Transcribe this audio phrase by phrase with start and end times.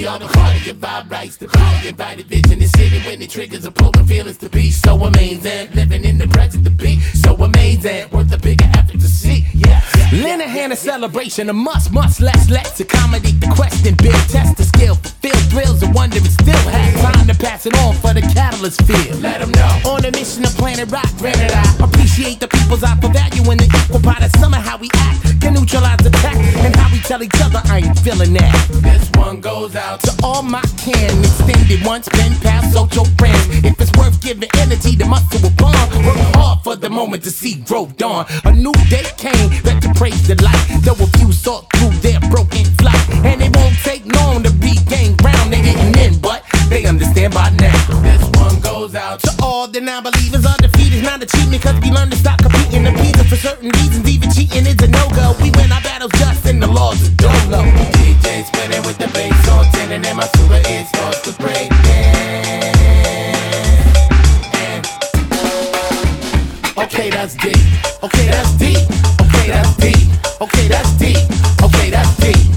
[0.00, 3.66] We are the party of vibe the party invited in the city when it triggers
[3.66, 5.68] a program feelings to be so amazing.
[5.74, 8.08] Living in the present to be so amazing.
[8.08, 9.44] Worth a bigger effort to see.
[9.52, 9.78] Yeah.
[10.24, 13.94] Linehan a celebration, a must, must, less, let's accommodate the question.
[13.96, 17.76] Big test the skill, fulfill thrills and wonder and still have time to pass it
[17.80, 19.18] on for the catalyst feel.
[19.18, 19.92] Let them know.
[19.92, 23.58] On a mission to planet rock, granted I appreciate the people's eye for value in
[23.58, 26.98] the equal part of summer, how we act can neutralize the attack and how we
[27.00, 28.89] tell each other I ain't feeling that.
[29.50, 31.10] Goes out to all my kin.
[31.18, 33.44] extended once, pen pal, social friends.
[33.64, 37.32] If it's worth giving energy to muscle a bond, work hard for the moment to
[37.32, 38.26] see growth dawn.
[38.44, 40.62] A new day came, let the praise the light.
[40.82, 45.16] Though a few saw through their broken flight, and it won't take long to regain
[45.16, 45.52] ground.
[45.52, 47.74] They didn't end, but they understand by now.
[48.02, 50.46] This one goes out to all the non-believers.
[50.46, 52.84] Undefeated, not achievement, cause we learned to stop competing.
[52.84, 55.34] The for certain reasons, even cheating is a no-go.
[55.42, 57.10] We win our battles just in the laws
[59.12, 61.70] bass on 10 and then my super it starts to break.
[66.76, 67.56] Okay, that's deep.
[68.02, 68.78] Okay, that's deep.
[69.20, 70.08] Okay, that's deep.
[70.40, 71.18] Okay, that's deep.
[71.62, 72.50] Okay, that's deep.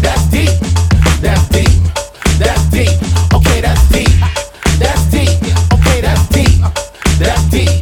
[0.00, 0.60] That's deep.
[1.20, 1.82] That's deep.
[2.38, 3.02] That's deep.
[3.34, 4.08] Okay, that's deep.
[4.78, 5.40] That's deep.
[5.72, 6.60] Okay, that's deep.
[7.18, 7.81] That's deep.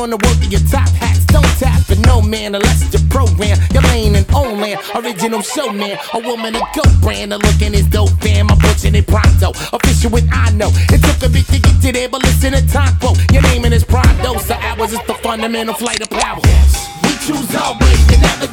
[0.00, 1.24] On the work of your top hats.
[1.26, 3.58] Don't tap for no man unless it's your program.
[3.72, 5.98] Your lane and own land, original showman.
[6.14, 7.32] A woman, a go brand.
[7.32, 8.50] A look in his dope fam.
[8.50, 9.52] I'm pushing it pronto.
[9.76, 10.70] Official with I know.
[10.88, 13.18] It took a bit to get to there, but listen to quote.
[13.30, 14.38] Your name in his pronto.
[14.38, 16.40] So hours is the fundamental flight of power.
[16.44, 16.88] Yes.
[17.04, 18.49] We choose our way to navigate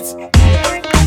[0.00, 0.30] There
[0.76, 1.00] it is.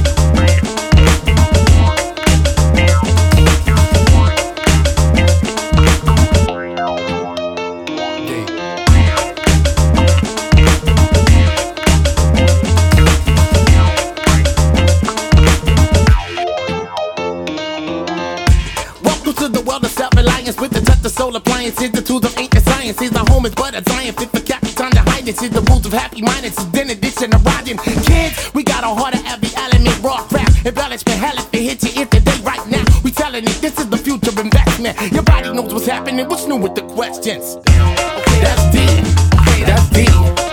[21.13, 21.91] soul appliances.
[21.91, 23.11] The tools of ancient sciences.
[23.11, 24.73] The home is but a giant fit for khaki.
[24.73, 26.65] Time to hide is the rules of happy mindedness.
[26.75, 27.77] Then addition of riding.
[27.77, 28.02] Kids,
[30.93, 32.83] embellishment, hell if it hit you the day right now.
[33.03, 34.99] We telling it, this is the future investment.
[35.11, 36.27] Your body knows what's happening.
[36.27, 37.57] What's new with the questions?
[37.65, 39.65] That's deep.
[39.65, 40.52] That's deep.